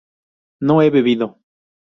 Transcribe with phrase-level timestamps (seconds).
[0.59, 1.27] ¿no he bebido?